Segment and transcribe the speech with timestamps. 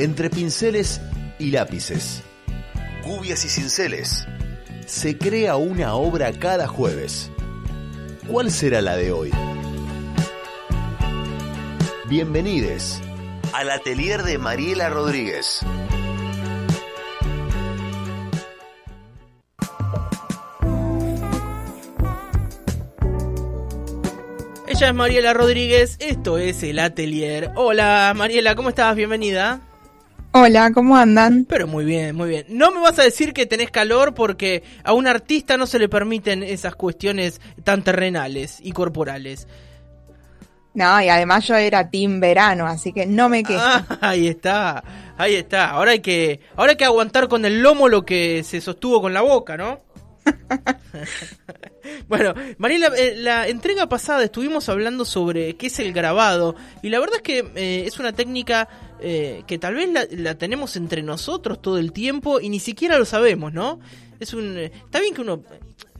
[0.00, 1.00] Entre pinceles
[1.38, 2.20] y lápices,
[3.04, 4.26] gubias y cinceles,
[4.86, 7.30] se crea una obra cada jueves.
[8.26, 9.30] ¿Cuál será la de hoy?
[12.08, 13.00] Bienvenidos
[13.52, 15.60] al atelier de Mariela Rodríguez.
[24.66, 27.52] Ella es Mariela Rodríguez, esto es el Atelier.
[27.54, 28.96] Hola Mariela, ¿cómo estás?
[28.96, 29.60] Bienvenida.
[30.36, 31.44] Hola, ¿cómo andan?
[31.48, 32.46] Pero muy bien, muy bien.
[32.48, 35.88] No me vas a decir que tenés calor porque a un artista no se le
[35.88, 39.46] permiten esas cuestiones tan terrenales y corporales.
[40.74, 43.62] No, y además yo era team verano, así que no me quejo.
[43.62, 44.82] Ah, ahí está,
[45.16, 45.70] ahí está.
[45.70, 49.14] Ahora hay que, ahora hay que aguantar con el lomo lo que se sostuvo con
[49.14, 49.82] la boca, ¿no?
[52.08, 56.98] bueno, Mariela, eh, la entrega pasada estuvimos hablando sobre qué es el grabado y la
[56.98, 58.68] verdad es que eh, es una técnica
[59.00, 62.98] eh, que tal vez la, la, tenemos entre nosotros todo el tiempo y ni siquiera
[62.98, 63.80] lo sabemos, ¿no?
[64.20, 65.42] Es un, está bien que uno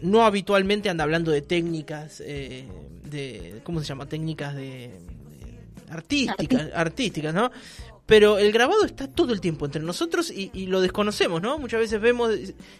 [0.00, 4.06] no habitualmente anda hablando de técnicas, de, ¿cómo se llama?
[4.06, 7.50] Técnicas de, de artísticas, artísticas, ¿no?
[8.06, 11.58] Pero el grabado está todo el tiempo entre nosotros y, y, lo desconocemos, ¿no?
[11.58, 12.30] Muchas veces vemos,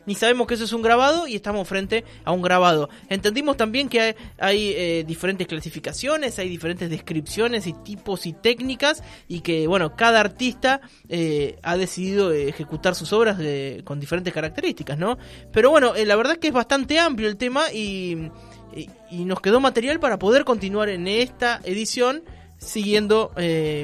[0.04, 2.90] ni sabemos que eso es un grabado y estamos frente a un grabado.
[3.08, 9.40] Entendimos también que hay, eh, diferentes clasificaciones, hay diferentes descripciones y tipos y técnicas y
[9.40, 15.16] que, bueno, cada artista eh, ha decidido ejecutar sus obras de, con diferentes características, ¿no?
[15.52, 18.30] Pero bueno, eh, la verdad es que es bastante amplio el tema y,
[18.76, 22.24] y, y nos quedó material para poder continuar en esta edición
[22.58, 23.32] siguiendo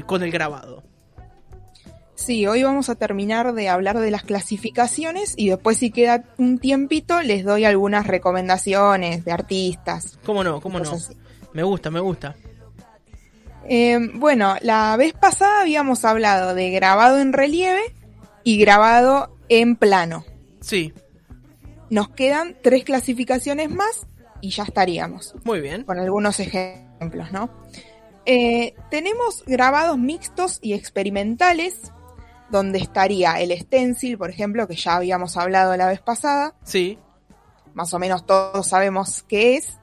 [0.06, 0.89] con el grabado.
[2.20, 6.58] Sí, hoy vamos a terminar de hablar de las clasificaciones y después si queda un
[6.58, 10.18] tiempito les doy algunas recomendaciones de artistas.
[10.26, 10.60] ¿Cómo no?
[10.60, 10.92] ¿Cómo no?
[10.92, 11.14] Así.
[11.54, 12.36] Me gusta, me gusta.
[13.66, 17.94] Eh, bueno, la vez pasada habíamos hablado de grabado en relieve
[18.44, 20.26] y grabado en plano.
[20.60, 20.92] Sí.
[21.88, 24.06] Nos quedan tres clasificaciones más
[24.42, 25.34] y ya estaríamos.
[25.44, 25.84] Muy bien.
[25.84, 27.48] Con algunos ejemplos, ¿no?
[28.26, 31.92] Eh, tenemos grabados mixtos y experimentales,
[32.50, 36.54] donde estaría el stencil, por ejemplo, que ya habíamos hablado la vez pasada.
[36.64, 36.98] Sí.
[37.74, 39.78] Más o menos todos sabemos qué es.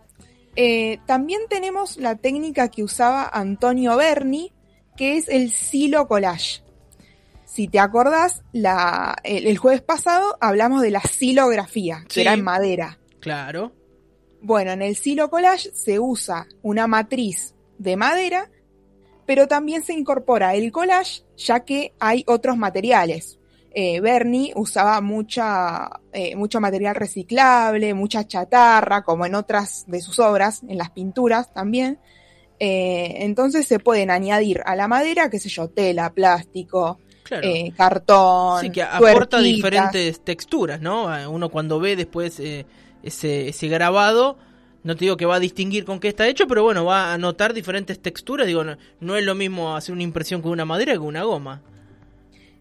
[0.55, 4.53] Eh, también tenemos la técnica que usaba Antonio Berni,
[4.95, 6.63] que es el silo collage.
[7.45, 12.43] Si te acordás, la, el, el, jueves pasado hablamos de la silografía, que era en
[12.43, 12.99] madera.
[13.19, 13.71] Claro.
[14.41, 18.49] Bueno, en el silo collage se usa una matriz de madera,
[19.27, 23.37] pero también se incorpora el collage, ya que hay otros materiales.
[23.71, 30.17] Eh, Bernie usaba mucha, eh, mucho material reciclable, mucha chatarra, como en otras de sus
[30.17, 31.99] obras, en las pinturas también.
[32.59, 37.45] Eh, entonces se pueden añadir a la madera, qué sé yo, tela, plástico, Claro.
[37.47, 39.43] eh, cartón, Sí, que aporta tuerquitas.
[39.43, 41.07] diferentes texturas, ¿no?
[41.29, 42.65] Uno cuando ve después eh,
[43.03, 44.37] ese, ese grabado,
[44.87, 47.17] no te digo que va a distinguir con qué está hecho, pero bueno, va a
[47.17, 48.47] notar diferentes texturas.
[48.47, 51.23] Digo, no, no es lo mismo hacer una impresión con una madera que con una
[51.23, 51.61] goma.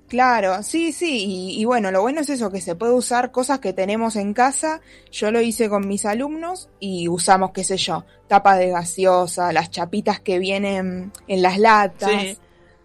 [0.09, 3.59] Claro, sí, sí, y, y, bueno, lo bueno es eso, que se puede usar cosas
[3.61, 4.81] que tenemos en casa.
[5.13, 9.71] Yo lo hice con mis alumnos y usamos, qué sé yo, tapa de gaseosa, las
[9.71, 12.39] chapitas que vienen en las latas, Sí.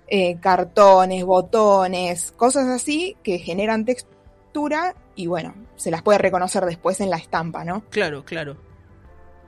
[0.07, 6.99] eh, cartones, botones, cosas así que generan textura y bueno, se las puede reconocer después
[7.01, 7.83] en la estampa, ¿no?
[7.89, 8.57] Claro, claro.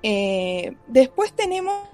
[0.04, 1.88] Eh, después tenemos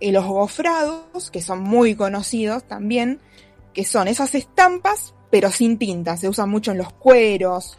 [0.00, 3.20] eh, los gofrados, que son muy conocidos también,
[3.72, 6.16] que son esas estampas, pero sin tinta.
[6.16, 7.78] Se usan mucho en los cueros.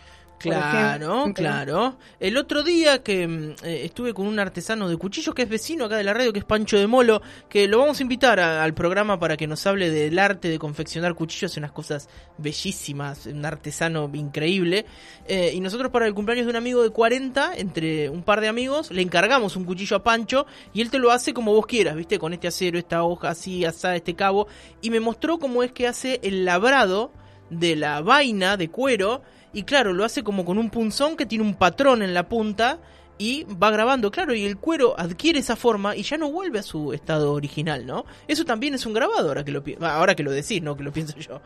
[0.49, 1.97] Claro, claro.
[2.19, 5.85] El otro día que mm, eh, estuve con un artesano de cuchillos que es vecino
[5.85, 8.63] acá de la radio, que es Pancho de Molo, que lo vamos a invitar a-
[8.63, 13.45] al programa para que nos hable del arte de confeccionar cuchillos, unas cosas bellísimas, un
[13.45, 14.85] artesano increíble.
[15.27, 18.47] Eh, y nosotros para el cumpleaños de un amigo de 40, entre un par de
[18.47, 21.95] amigos, le encargamos un cuchillo a Pancho y él te lo hace como vos quieras,
[21.95, 22.19] ¿viste?
[22.19, 24.47] Con este acero, esta hoja así, asada, este cabo.
[24.81, 27.11] Y me mostró cómo es que hace el labrado
[27.49, 29.21] de la vaina de cuero
[29.53, 32.79] y claro, lo hace como con un punzón que tiene un patrón en la punta
[33.17, 36.63] y va grabando, claro, y el cuero adquiere esa forma y ya no vuelve a
[36.63, 38.05] su estado original, ¿no?
[38.27, 40.83] Eso también es un grabado ahora que lo ah, ahora que lo decís, no que
[40.83, 41.39] lo pienso yo.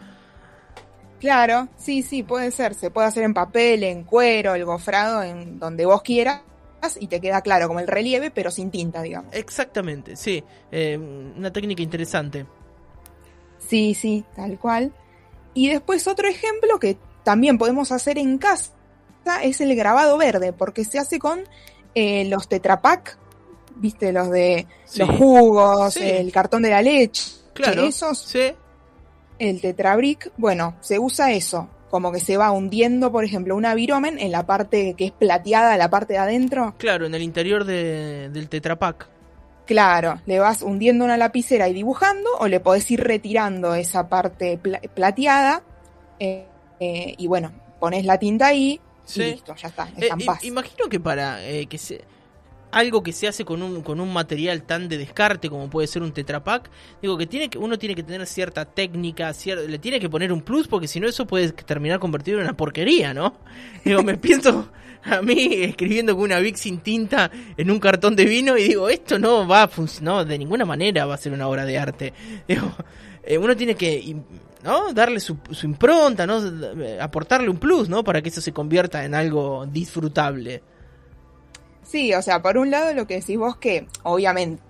[1.19, 2.75] Claro, sí, sí, puede ser.
[2.75, 6.42] Se puede hacer en papel, en cuero, el gofrado, en donde vos quieras.
[7.00, 9.33] Y te queda claro como el relieve, pero sin tinta, digamos.
[9.33, 12.45] Exactamente, sí, eh, una técnica interesante.
[13.57, 14.94] Sí, sí, tal cual.
[15.54, 18.71] Y después otro ejemplo que también podemos hacer en casa
[19.44, 21.41] es el grabado verde, porque se hace con
[21.94, 23.18] eh, los tetrapack,
[23.75, 25.00] viste, los de Sí.
[25.00, 26.03] los jugos, Sí.
[26.03, 27.33] el cartón de la leche.
[27.51, 28.53] Claro, Esos sí,
[29.39, 34.18] El tetrabric, bueno, se usa eso, como que se va hundiendo, por ejemplo, una viromen
[34.19, 36.75] en la parte que es plateada, la parte de adentro.
[36.77, 39.09] Claro, en el interior de, del tetrapack.
[39.65, 44.57] Claro, le vas hundiendo una lapicera y dibujando, o le podés ir retirando esa parte
[44.57, 45.62] pla- plateada,
[46.19, 46.47] eh,
[46.79, 49.21] eh, y bueno, pones la tinta ahí, Sí.
[49.21, 50.44] y listo, ya está, Eh, estampás.
[50.44, 52.01] imagino que para eh, que se
[52.69, 56.03] algo que se hace con un, con un material tan de descarte como puede ser
[56.03, 56.69] un tetrapack,
[57.01, 60.33] digo que tiene que uno tiene que tener cierta técnica, cier- le tiene que poner
[60.33, 63.35] un plus porque si no eso puede terminar convertido en una porquería, ¿no?
[63.85, 64.69] Digo, me pienso
[65.03, 68.89] a mí escribiendo con una Bic sin tinta en un cartón de vino y digo,
[68.89, 71.77] esto no va a funcionar, no, de ninguna manera va a ser una obra de
[71.77, 72.13] arte.
[72.47, 72.71] Digo,
[73.23, 74.15] eh, uno tiene que
[74.63, 74.94] ¿no?
[74.94, 76.41] darle su, su impronta, ¿no?
[77.01, 78.03] Aportarle un plus, ¿no?
[78.03, 80.61] Para que eso se convierta en algo disfrutable.
[81.83, 84.61] Sí, o sea, por un lado lo que decís vos que obviamente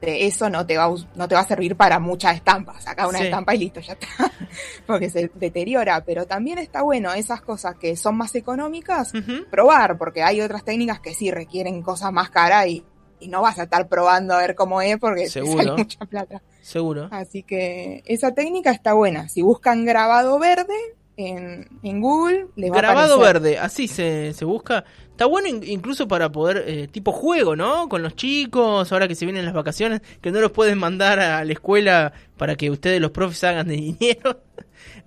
[0.00, 2.84] eso no te va no te va a servir para muchas estampas.
[2.84, 3.24] Saca una Sí.
[3.24, 4.06] estampa y listo, ya está.
[4.86, 6.02] Porque se deteriora.
[6.04, 9.12] Pero también está bueno esas cosas que son más económicas,
[9.50, 12.84] probar, porque hay otras técnicas que sí requieren cosas más caras y,
[13.20, 15.56] y no vas a estar probando a ver cómo es porque te Seguro.
[15.62, 16.42] sale mucha plata.
[16.60, 17.08] Seguro.
[17.10, 19.28] Así que esa técnica está buena.
[19.28, 20.74] Si buscan grabado verde
[21.16, 24.84] en, en Google, les va a Grabado verde, así se, se busca.
[25.10, 27.88] Está bueno in- incluso para poder, eh, tipo juego, ¿no?
[27.88, 31.42] Con los chicos, ahora que se vienen las vacaciones, que no los pueden mandar a
[31.44, 34.42] la escuela para que ustedes los profes hagan de dinero.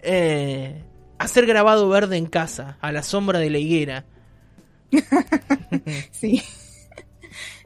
[0.02, 0.84] Eh,
[1.20, 4.06] hacer grabado verde en casa, a la sombra de la higuera.
[6.12, 6.42] Sí.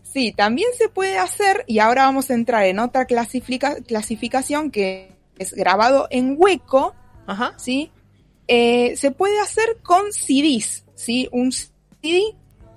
[0.03, 5.11] Sí, también se puede hacer, y ahora vamos a entrar en otra clasifica- clasificación que
[5.39, 6.93] es grabado en hueco,
[7.25, 7.53] Ajá.
[7.57, 7.89] ¿sí?
[8.47, 11.29] Eh, se puede hacer con CDs, ¿sí?
[11.31, 12.21] Un CD,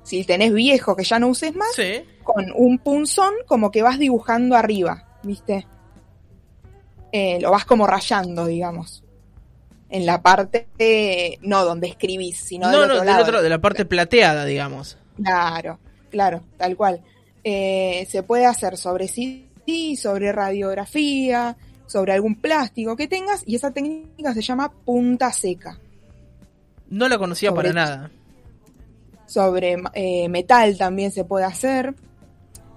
[0.04, 2.02] si tenés viejo que ya no uses más, Sí.
[2.22, 5.66] con un punzón como que vas dibujando arriba, ¿viste?
[7.12, 9.02] Eh, lo vas como rayando, digamos.
[9.88, 13.22] En la parte, eh, no donde escribís, sino No, del no, otro del lado.
[13.22, 14.98] otro, de la parte plateada, digamos.
[15.16, 15.78] Claro,
[16.10, 17.00] claro, tal cual.
[17.44, 21.56] Eh, se puede hacer sobre CD, sobre radiografía,
[21.86, 25.78] sobre algún plástico que tengas, y esa técnica se llama punta seca.
[26.88, 28.10] No la conocía Sobre- para nada.
[29.26, 31.94] Sobre eh, metal también se puede hacer.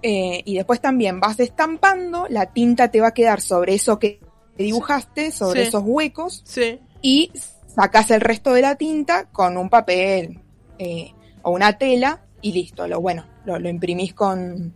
[0.01, 4.21] Eh, y después también vas estampando, la tinta te va a quedar sobre eso que
[4.57, 5.67] dibujaste, sobre Sí.
[5.67, 6.79] esos huecos, Sí.
[7.01, 7.31] y
[7.67, 10.39] sacas el resto de la tinta con un papel
[10.77, 11.11] eh,
[11.41, 12.87] o una tela y listo.
[12.87, 14.73] Lo bueno, lo, lo imprimís con,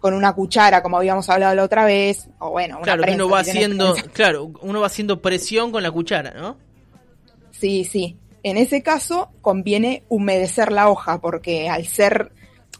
[0.00, 3.32] con una cuchara, como habíamos hablado la otra vez, o bueno, una Claro, prensa, uno
[3.34, 4.10] va si haciendo, prensa.
[4.12, 6.56] claro, uno va haciendo presión con la cuchara, ¿no?
[7.50, 8.16] Sí, sí.
[8.42, 12.30] En ese caso conviene humedecer la hoja porque al ser,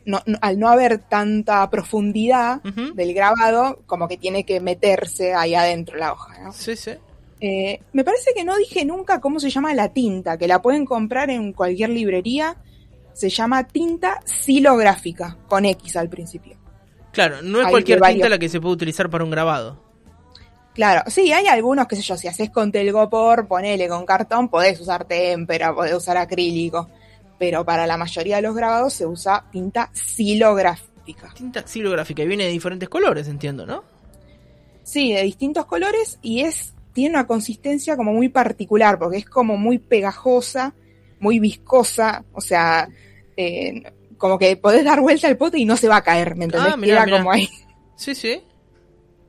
[0.04, 5.54] no, no- al no haber tanta profundidad del grabado, como que tiene que meterse ahí
[5.54, 6.38] adentro la hoja.
[6.40, 6.52] ¿no?
[6.52, 6.92] Sí, sí.
[7.40, 10.84] Eh, me parece que no dije nunca cómo se llama la tinta, que la pueden
[10.86, 12.56] comprar en cualquier librería.
[13.12, 16.56] Se llama tinta silográfica, con X al principio.
[17.16, 19.82] Claro, no es Hay cualquier tinta la que se puede utilizar para un grabado.
[20.74, 24.78] Claro, sí, hay algunos, qué sé yo, si haces con telgopor, ponele con cartón, podés
[24.78, 26.90] usar témpera, podés usar acrílico,
[27.38, 31.32] pero para la mayoría de los grabados se usa tinta silográfica.
[31.34, 33.82] Tinta xilográfica y viene de diferentes colores, entiendo, ¿no?
[34.82, 39.56] Sí, de distintos colores y es tiene una consistencia como muy particular porque es como
[39.56, 40.74] muy pegajosa,
[41.18, 42.90] muy viscosa, o sea,
[43.38, 43.82] eh,
[44.18, 46.72] como que podés dar vuelta al pote y no se va a caer, ¿me entendés?
[46.72, 47.18] Ah, mirá, Queda mirá.
[47.18, 47.48] como ahí.
[47.96, 48.40] Sí, sí.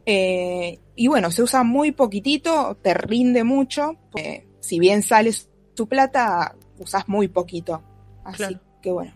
[0.06, 3.96] Eh, y bueno, se usa muy poquitito, te rinde mucho.
[4.12, 7.82] porque si bien sales tu plata, usas muy poquito.
[8.24, 8.60] Así Claro.
[8.82, 9.14] que bueno.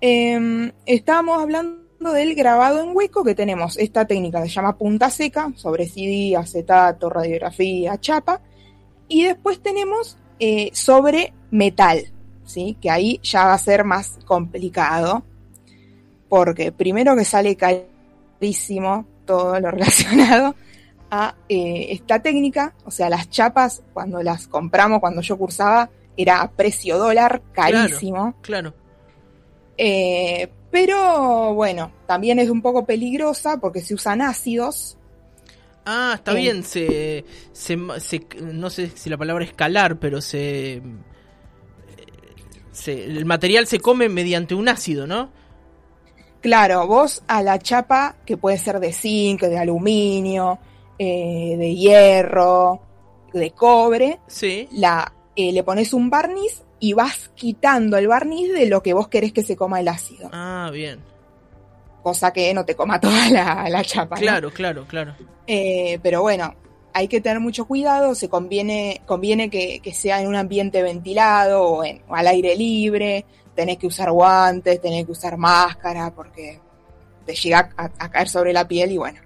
[0.00, 5.10] Eh, estábamos hablando del grabado en hueco que tenemos esta técnica que se llama punta
[5.10, 8.40] seca, sobre CD, acetato, radiografía, chapa.
[9.08, 12.10] Y después tenemos eh, sobre metal,
[12.50, 12.76] ¿sí?
[12.80, 15.22] que ahí ya va a ser más complicado.
[16.28, 20.54] Porque primero que sale carísimo todo lo relacionado
[21.10, 26.40] a eh, esta técnica, o sea, las chapas cuando las compramos, cuando yo cursaba, era
[26.40, 28.34] a precio dólar, carísimo.
[28.42, 28.74] Claro.
[29.76, 34.96] Eh, pero bueno, también es un poco peligrosa porque se usan ácidos.
[35.84, 36.36] Ah, está Eh.
[36.36, 40.80] bien, se, se, se- No sé si la palabra es calar, pero se,
[42.80, 43.04] se.
[43.04, 45.30] El material se come mediante un ácido, ¿no?
[46.40, 50.58] Claro, vos a la chapa, que puede ser de zinc, de aluminio,
[50.98, 52.80] eh, de hierro,
[53.34, 54.66] de cobre, Sí.
[54.72, 59.08] la, eh, le pones un barniz y vas quitando el barniz de lo que vos
[59.08, 60.30] querés que se coma el ácido.
[60.32, 61.00] Ah, bien.
[62.02, 64.16] Cosa que no te coma toda la, la chapa.
[64.16, 64.22] ¿no?
[64.22, 65.14] Claro, claro, claro.
[65.46, 66.54] Eh, pero bueno,
[66.92, 71.62] hay que tener mucho cuidado, se conviene, conviene que, que sea en un ambiente ventilado
[71.62, 76.60] o, en, o al aire libre, tenés que usar guantes, tenés que usar máscara, porque
[77.24, 79.20] te llega a, a caer sobre la piel y bueno,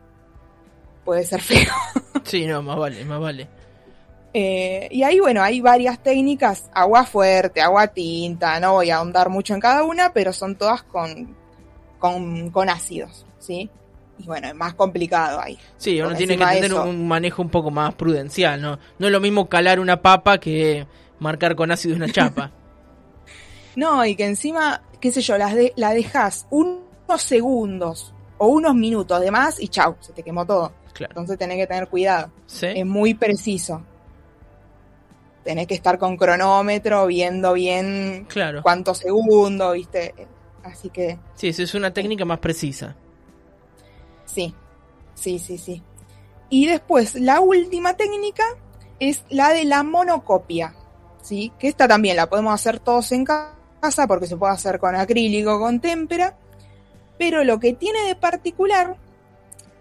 [1.05, 1.73] puede ser feo.
[2.25, 3.47] Sí, no, más vale, más vale.
[4.33, 9.29] Eh, y ahí, bueno, hay varias técnicas, agua fuerte, agua tinta, no voy a ahondar
[9.29, 11.37] mucho en cada una, pero son todas con,
[11.99, 13.71] con, con ácidos, ¿sí?
[14.19, 15.59] Y bueno, es más complicado ahí.
[15.77, 18.79] Sí, uno Por tiene que tener eso- un manejo un poco más prudencial, ¿no?
[18.99, 20.87] No es lo mismo calar una papa que
[21.19, 22.51] marcar con ácido una chapa.
[23.77, 26.79] No, y que encima, qué sé yo, las de, la dejas unos
[27.19, 30.73] segundos o unos minutos de más y chau, se te quemó todo.
[30.93, 31.11] Claro.
[31.11, 32.31] Entonces tenés que tener cuidado.
[32.47, 32.67] ¿Sí?
[32.67, 33.83] Es muy preciso.
[35.43, 38.63] Tenés que estar con cronómetro, viendo bien Claro.
[38.63, 40.15] cuántos segundos, ¿viste?
[40.63, 42.95] Así que Sí, esa es una técnica más precisa.
[44.35, 44.55] Sí,
[45.15, 45.83] sí, sí, sí.
[46.51, 48.45] Y después, la última técnica
[49.01, 50.75] es la de la monocopia,
[51.23, 51.53] ¿sí?
[51.59, 55.59] Que esta también la podemos hacer todos en casa porque se puede hacer con acrílico,
[55.59, 56.37] con témpera.
[57.19, 58.97] Pero lo que tiene de particular,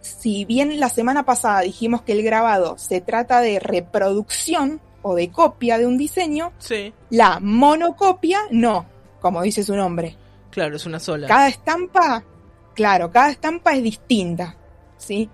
[0.02, 5.32] si bien la semana pasada dijimos que el grabado se trata de reproducción o de
[5.32, 6.94] copia de un diseño, Sí.
[7.10, 8.86] la monocopia no,
[9.20, 10.16] como dice su nombre.
[10.50, 11.28] Claro, es una sola.
[11.28, 12.24] Cada estampa,
[12.74, 14.56] claro, cada estampa es distinta,
[14.98, 15.30] ¿sí?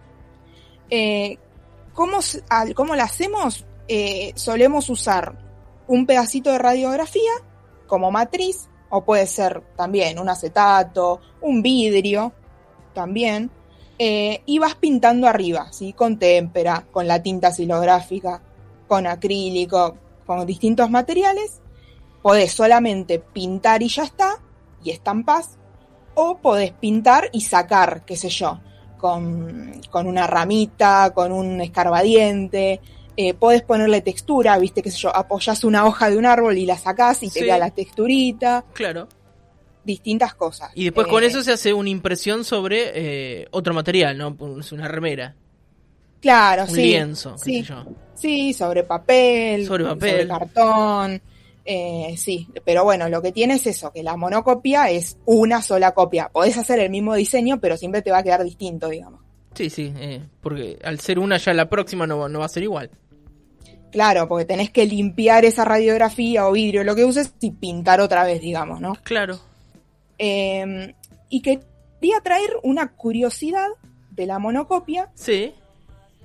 [0.89, 1.38] Eh,
[1.93, 2.19] ¿cómo,
[2.75, 3.65] cómo la hacemos?
[3.88, 5.38] Eh, solemos usar
[5.88, 7.31] un pedacito de radiografía
[7.88, 12.34] como matriz, o puede ser también un acetato, un vidrio,
[12.93, 13.51] también,
[13.98, 15.93] eh, y vas pintando arriba, ¿sí?
[15.93, 18.41] Con témpera, con la tinta silográfica,
[18.88, 21.60] con acrílico, con distintos materiales.
[22.22, 24.39] Podés solamente pintar y ya está,
[24.84, 25.59] y estampás,
[26.16, 28.60] o podés pintar y sacar, qué sé yo,
[28.98, 32.80] con, con una ramita, con un escarbadiente,
[33.16, 36.66] eh, podés ponerle textura, viste, qué sé yo, apoyás una hoja de un árbol y
[36.66, 39.08] la sacás y te queda la texturita, Claro.
[39.84, 40.72] distintas cosas.
[40.75, 42.92] Y después con Eh, eso se hace una impresión sobre
[43.42, 44.36] eh, otro material, ¿no?
[44.60, 45.36] Es una remera,
[46.22, 46.82] Claro, un sí.
[46.84, 47.54] lienzo, qué sí.
[47.63, 47.84] sé yo.
[48.13, 50.28] Sí, sobre papel, Sobre papel.
[50.28, 51.22] cartón.
[51.66, 55.94] Eh, sí, pero bueno, lo que tiene es eso, que la monocopia es una sola
[55.94, 56.30] copia.
[56.30, 59.22] Podés hacer el mismo diseño, pero siempre te va a quedar distinto, digamos.
[59.54, 62.50] Sí, sí, eh, porque al ser una ya la próxima no, va- no va a
[62.50, 62.89] ser igual.
[63.92, 68.24] Claro, porque tenés que limpiar esa radiografía o vidrio, lo que uses, y pintar otra
[68.24, 68.96] vez, digamos, ¿no?
[69.04, 69.39] Claro.
[70.18, 70.94] Eh,
[71.30, 73.68] y quería traer una curiosidad
[74.12, 75.54] de la monocopia, Sí.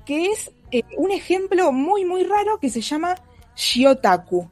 [0.05, 3.15] que es eh, un ejemplo muy, muy raro que se llama
[3.57, 4.49] Shiotaku.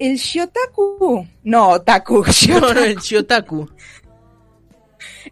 [0.00, 3.68] El Shiotaku, no, Otaku, No, Shiotaku, no, el Shiotaku.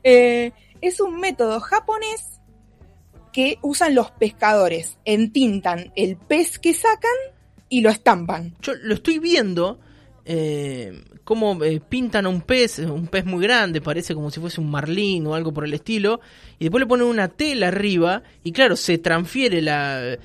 [0.04, 2.38] eh, es un método japonés
[3.32, 4.98] que usan los pescadores.
[5.06, 7.10] Entintan el pez que sacan
[7.70, 8.54] y lo estampan.
[8.60, 9.80] Yo lo estoy viendo.
[10.26, 14.60] Eh, cómo eh, pintan a un pez, un pez muy grande, parece como si fuese
[14.60, 16.20] un marlín o algo por el estilo,
[16.58, 20.18] y después le ponen una tela arriba, y claro, se transfiere la,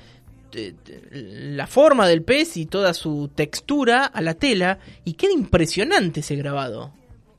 [1.10, 6.36] la forma del pez y toda su textura a la tela, y queda impresionante ese
[6.36, 6.92] grabado.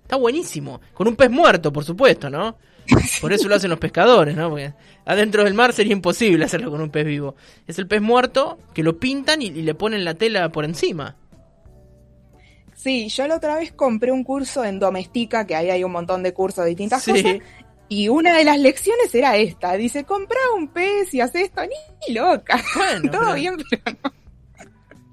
[0.04, 0.82] Está buenísimo.
[0.94, 2.58] Con un pez muerto, por supuesto, ¿no?
[3.22, 4.48] Por eso lo hacen los pescadores, ¿no?
[4.52, 4.72] Porque
[5.06, 7.36] adentro del mar sería imposible hacerlo con un pez vivo.
[7.66, 11.16] Es el pez muerto que lo pintan y, y le ponen la tela por encima.
[12.76, 16.22] Sí, yo la otra vez compré un curso en Domestica, que ahí hay un montón
[16.22, 17.12] de cursos de distintas Sí.
[17.12, 17.38] cosas,
[17.88, 19.74] y una de las lecciones era esta.
[19.74, 21.62] Dice, compra un pez y hace esto,
[22.08, 22.62] ni loca.
[22.76, 24.14] Bueno, Todo pero bien, pero no.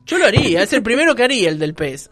[0.06, 2.10] yo lo haría, es el primero que haría el del pez.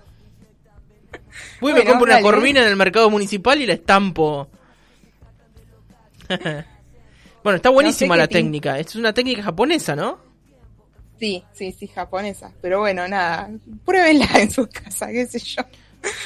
[1.61, 4.49] Voy y me Bueno, compro una corvina en el mercado municipal y la estampo.
[7.43, 8.79] bueno, está buenísima la técnica.
[8.79, 10.19] Es una técnica japonesa, ¿no?
[11.19, 12.53] Sí, sí, sí, japonesa.
[12.63, 13.51] Pero bueno, nada,
[13.85, 15.63] pruébenla en su casa, qué sé yo.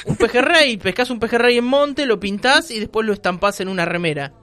[0.05, 3.85] Un pejerrey, pescas un pejerrey en monte, lo pintás y después lo estampás en una
[3.85, 4.33] remera.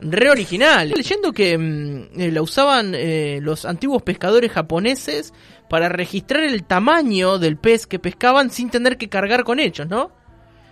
[0.00, 0.90] Re original.
[0.90, 5.32] Leyendo que mm, eh, la usaban eh, los antiguos pescadores japoneses
[5.68, 10.12] para registrar el tamaño del pez que pescaban sin tener que cargar con ellos, ¿no?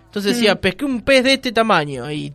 [0.05, 0.59] Entonces decía, Mm.
[0.59, 2.33] pesqué un pez de este tamaño y,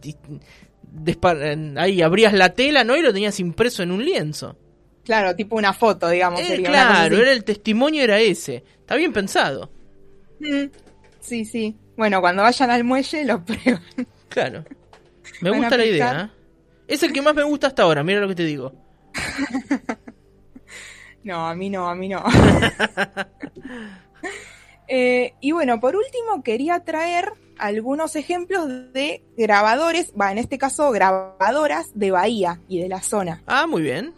[1.78, 2.96] ahí abrías la tela, ¿no?
[2.96, 4.58] Y lo tenías impreso en un lienzo.
[5.04, 6.42] Claro, tipo una foto, digamos.
[6.42, 8.64] Eh, sería claro, era el testimonio era ese.
[8.82, 9.72] Está bien pensado.
[10.40, 10.66] Mm,
[11.22, 11.78] Sí, sí.
[11.96, 13.82] Bueno, cuando vayan al muelle lo prueban.
[14.28, 14.66] Claro.
[15.42, 16.22] Me gusta la idea.
[16.22, 16.38] ¿eh?
[16.88, 18.74] Es el que más me gusta hasta ahora, mira lo que te digo.
[21.24, 22.24] No, a mí no, a mí no.
[24.94, 30.92] Eh, y bueno, por último quería traer algunos ejemplos de grabadores, va, en este caso
[30.92, 33.42] grabadoras de Bahía y de la zona.
[33.48, 34.14] Ah, muy bien.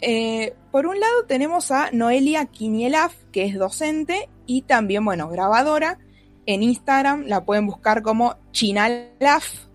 [0.00, 5.98] Eh, por un lado tenemos a Noelia Quinielaf, que es docente y también, bueno, grabadora.
[6.44, 9.66] En Instagram la pueden buscar como Chinalaf,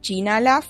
[0.00, 0.66] Chinalaf,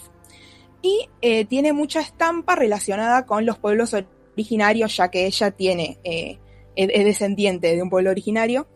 [0.84, 3.96] y eh, tiene mucha estampa relacionada con los pueblos
[4.34, 6.38] originarios, ya que ella tiene, eh,
[6.76, 8.66] es, descendiente de un pueblo originario.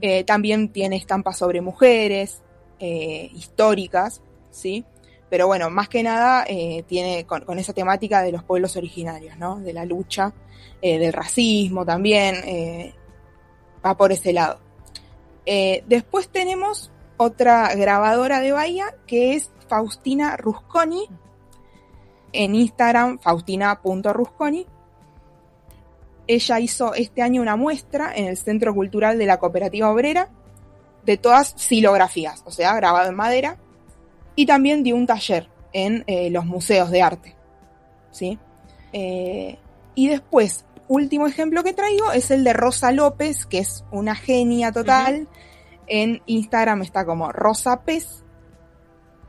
[0.00, 2.42] Eh, también tiene estampas sobre mujeres,
[2.80, 4.86] históricas, ¿sí?
[5.28, 6.46] Pero bueno, más que nada
[6.86, 9.60] tiene con, con, esa temática de los pueblos originarios, ¿no?
[9.60, 10.32] De la lucha,
[10.80, 12.36] del racismo también,
[13.84, 14.60] va por ese lado.
[15.86, 21.08] después tenemos otra grabadora de Bahía que es Faustina Rusconi,
[22.32, 24.66] en Instagram faustina.rusconi.
[26.26, 30.28] Ella hizo este año una muestra en el Centro Cultural de la Cooperativa Obrera
[31.04, 33.56] de todas silografías, o sea, grabado en madera,
[34.34, 37.34] y también dio un taller en eh, los museos de arte.
[38.10, 38.38] ¿sí?
[38.92, 39.58] Eh,
[39.94, 44.72] y después, último ejemplo que traigo es el de Rosa López, que es una genia
[44.72, 45.28] total.
[45.86, 48.24] En Instagram está como Rosa Pez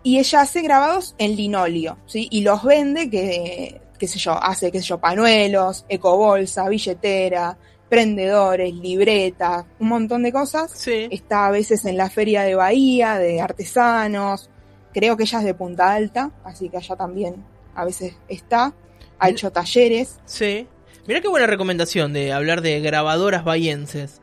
[0.01, 2.27] y ella hace grabados en linóleo, ¿sí?
[2.31, 7.57] Y los vende, que, qué sé yo, hace, qué sé yo, panuelos, ecobolsa, billetera,
[7.89, 10.71] prendedores, libretas, un montón de cosas.
[10.73, 11.07] Sí.
[11.11, 14.49] Está a veces en la feria de Bahía, de artesanos.
[14.93, 17.43] Creo que ella es de Punta Alta, así que allá también
[17.75, 18.73] a veces está.
[19.19, 20.19] Ha hecho talleres.
[20.25, 20.67] Sí.
[21.07, 24.21] Mira qué buena recomendación de hablar de grabadoras bahienses.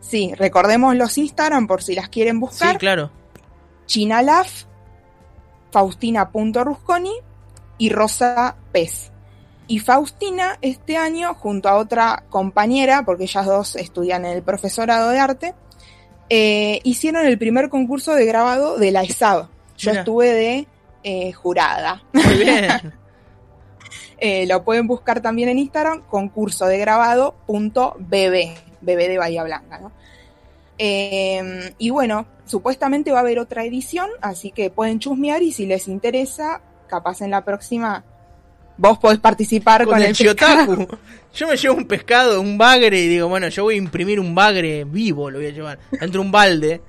[0.00, 2.72] Sí, recordemos los Instagram por si las quieren buscar.
[2.72, 3.10] Sí, claro.
[3.86, 4.64] Chinalaf
[5.70, 7.12] Faustina.rusconi
[7.78, 9.10] y Rosa Pez.
[9.68, 15.10] Y Faustina este año, junto a otra compañera, porque ellas dos estudian en el profesorado
[15.10, 15.54] de arte,
[16.28, 19.48] eh, hicieron el primer concurso de grabado de la ESAB.
[19.78, 20.66] Yo estuve de
[21.04, 22.02] eh, jurada.
[22.12, 22.92] Muy bien.
[24.24, 28.06] Eh, lo pueden buscar también en Instagram, concurso de grabado.bb,
[28.80, 29.90] bebé de Bahía Blanca, ¿no?
[30.78, 35.86] y bueno, supuestamente va a haber otra edición, así que pueden chusmear y si les
[35.86, 38.04] interesa, capaz en la próxima
[38.76, 40.86] vos podés participar con, el, Shiotaku.
[41.34, 44.34] Yo me llevo un pescado, un bagre y digo, bueno, yo voy a imprimir un
[44.34, 46.80] bagre vivo, lo voy a llevar, dentro de un balde.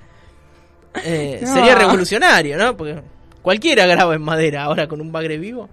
[1.02, 2.76] Eh, sería revolucionario, ¿no?
[2.76, 3.00] Porque
[3.42, 5.68] cualquiera graba en madera ahora con un bagre vivo.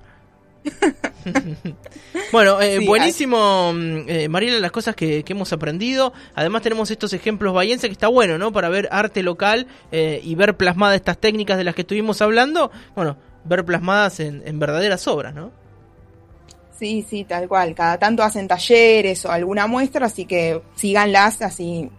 [2.31, 6.13] bueno, eh, buenísimo, mm, eh, Mariela, las cosas que, hemos aprendido.
[6.35, 8.51] Además tenemos estos ejemplos bahienses que está bueno, ¿no?
[8.51, 12.71] Para ver arte local eh, y ver plasmadas estas técnicas de las que estuvimos hablando.
[12.95, 15.51] Bueno, ver plasmadas en, en verdaderas obras, ¿no?
[16.77, 17.75] Sí, sí, tal cual.
[17.75, 21.89] Cada tanto hacen talleres o alguna muestra, así que síganlas, así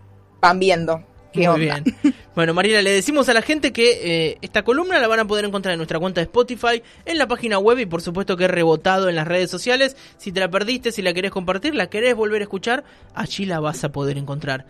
[0.40, 1.04] van viendo.
[1.34, 1.84] Muy bien.
[2.34, 5.44] Bueno, Mariela, le decimos a la gente que eh, esta columna la van a poder
[5.44, 9.10] encontrar en nuestra cuenta de Spotify, en la página web y por supuesto que rebotado
[9.10, 9.96] en las redes sociales.
[10.16, 13.60] Si te la perdiste, si la querés compartir, la querés volver a escuchar, allí la
[13.60, 14.64] vas a poder encontrar.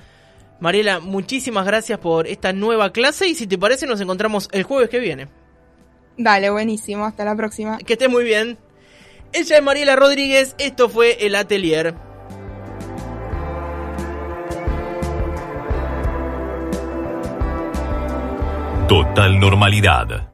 [0.59, 4.89] Mariela, muchísimas gracias por esta nueva clase y si te parece nos encontramos el jueves
[4.89, 5.29] que viene.
[6.17, 7.79] Dale, buenísimo, hasta la próxima.
[7.79, 8.59] Que estés muy bien.
[9.33, 11.95] Ella es Mariela Rodríguez, esto fue El Atelier.
[18.93, 20.29] Total normalidad.